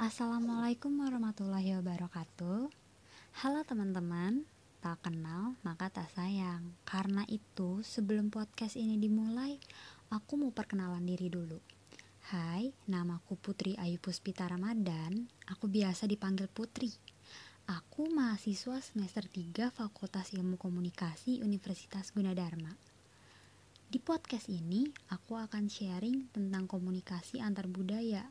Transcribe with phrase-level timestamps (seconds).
[0.00, 2.72] Assalamualaikum warahmatullahi wabarakatuh.
[3.44, 4.48] Halo teman-teman
[4.80, 6.72] Tak kenal maka tak sayang.
[6.88, 9.60] Karena itu sebelum podcast ini dimulai
[10.08, 11.60] Aku mau perkenalan diri dulu.
[12.32, 15.28] Hai, namaku Putri Ayu Puspita Ramadan.
[15.52, 16.88] Aku biasa dipanggil Putri.
[17.68, 22.72] Aku mahasiswa semester 3 Fakultas Ilmu Komunikasi Universitas Gunadarma.
[23.84, 28.24] Di podcast ini, aku akan sharing tentang komunikasi antar budaya.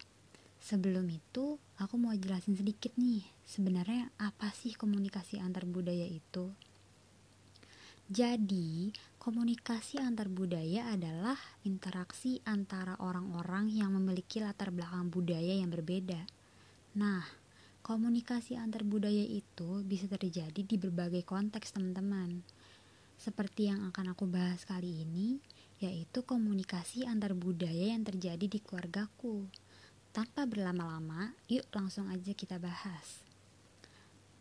[0.59, 6.51] Sebelum itu, aku mau jelasin sedikit nih, sebenarnya apa sih komunikasi antar budaya itu?
[8.09, 16.27] Jadi, komunikasi antar budaya adalah interaksi antara orang-orang yang memiliki latar belakang budaya yang berbeda.
[16.97, 17.23] Nah,
[17.85, 22.41] komunikasi antar budaya itu bisa terjadi di berbagai konteks, teman-teman
[23.19, 25.43] seperti yang akan aku bahas kali ini,
[25.83, 29.43] yaitu komunikasi antar budaya yang terjadi di keluargaku.
[30.09, 33.21] Tanpa berlama-lama, yuk langsung aja kita bahas.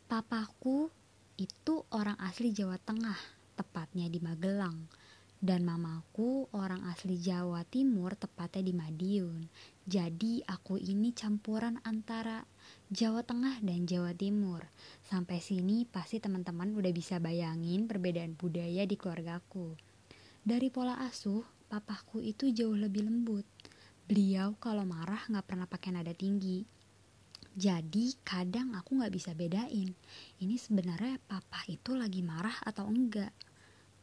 [0.08, 0.88] Papaku
[1.36, 3.20] itu orang asli Jawa Tengah,
[3.55, 4.88] tepatnya di Magelang
[5.38, 9.47] dan mamaku orang asli Jawa Timur tepatnya di Madiun.
[9.86, 12.42] Jadi aku ini campuran antara
[12.91, 14.66] Jawa Tengah dan Jawa Timur.
[15.06, 19.78] Sampai sini pasti teman-teman udah bisa bayangin perbedaan budaya di keluargaku.
[20.42, 23.47] Dari pola asuh, papaku itu jauh lebih lembut.
[24.09, 26.64] Beliau kalau marah nggak pernah pakai nada tinggi.
[27.53, 29.92] Jadi kadang aku nggak bisa bedain.
[30.41, 33.31] Ini sebenarnya papa itu lagi marah atau enggak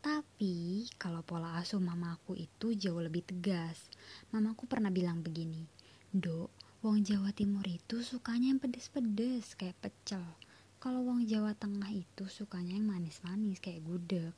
[0.05, 3.89] tapi kalau pola asuh mamaku itu jauh lebih tegas.
[4.29, 5.65] Mamaku pernah bilang begini,
[6.13, 6.53] Dok,
[6.85, 10.21] wong Jawa Timur itu sukanya yang pedes-pedes kayak pecel.
[10.77, 14.29] Kalau wong Jawa Tengah itu sukanya yang manis-manis kayak gudeg.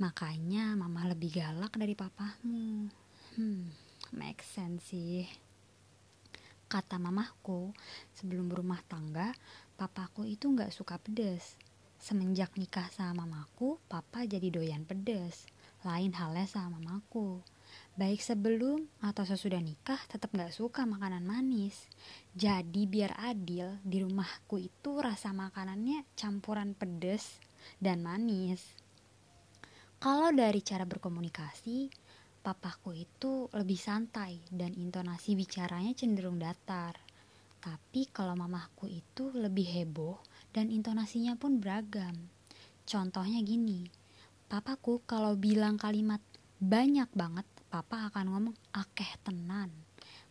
[0.00, 2.88] Makanya mama lebih galak dari papahmu.
[3.36, 3.68] Hmm,
[4.14, 5.26] make sense sih.
[6.68, 7.72] Kata mamahku,
[8.16, 9.32] sebelum berumah tangga,
[9.76, 11.60] papaku itu nggak suka pedes
[12.02, 15.46] Semenjak nikah sama mamaku, papa jadi doyan pedes.
[15.86, 17.38] Lain halnya sama mamaku.
[17.94, 21.86] Baik sebelum atau sesudah nikah tetap gak suka makanan manis.
[22.34, 27.38] Jadi biar adil, di rumahku itu rasa makanannya campuran pedes
[27.78, 28.66] dan manis.
[30.02, 31.86] Kalau dari cara berkomunikasi,
[32.42, 36.98] papaku itu lebih santai dan intonasi bicaranya cenderung datar.
[37.62, 40.18] Tapi kalau mamaku itu lebih heboh
[40.50, 42.18] dan intonasinya pun beragam.
[42.82, 43.86] Contohnya gini,
[44.50, 46.18] papaku kalau bilang kalimat
[46.58, 49.70] banyak banget, papa akan ngomong akeh tenan.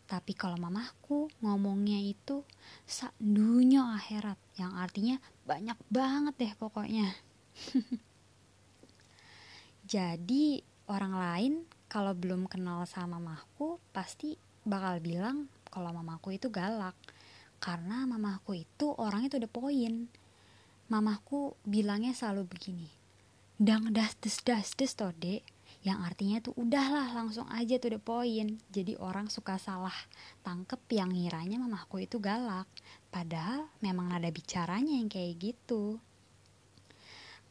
[0.04, 2.44] Tapi kalau mamahku ngomongnya itu
[2.84, 5.16] sak dunia akhirat, yang artinya
[5.48, 7.16] banyak banget deh pokoknya.
[9.92, 10.60] Jadi
[10.92, 11.54] orang lain
[11.92, 16.96] kalau belum kenal sama mamaku pasti bakal bilang kalau mamaku itu galak.
[17.60, 19.94] Karena mamaku itu orangnya tuh udah poin.
[20.88, 23.02] Mamaku bilangnya selalu begini
[23.62, 25.46] dang das des das des toh dek.
[25.82, 28.58] Yang artinya tuh udahlah langsung aja tuh the poin.
[28.74, 29.94] Jadi orang suka salah
[30.42, 32.66] tangkep yang ngiranya mamaku itu galak.
[33.14, 36.02] Padahal memang nada bicaranya yang kayak gitu.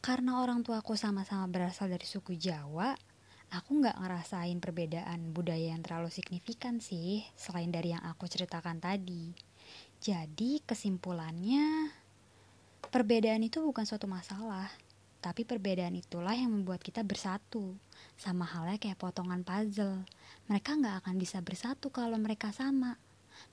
[0.03, 2.91] Karena orang tuaku sama-sama berasal dari suku Jawa
[3.51, 9.51] aku nggak ngerasain perbedaan budaya yang terlalu signifikan sih selain dari yang aku ceritakan tadi
[10.01, 11.93] jadi kesimpulannya
[12.89, 14.67] perbedaan itu bukan suatu masalah,
[15.21, 17.77] tapi perbedaan itulah yang membuat kita bersatu.
[18.17, 20.01] Sama halnya kayak potongan puzzle.
[20.49, 22.97] Mereka nggak akan bisa bersatu kalau mereka sama.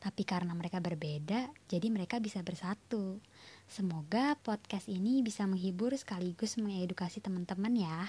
[0.01, 3.23] Tapi karena mereka berbeda, jadi mereka bisa bersatu.
[3.69, 8.09] Semoga podcast ini bisa menghibur sekaligus mengedukasi teman-teman ya.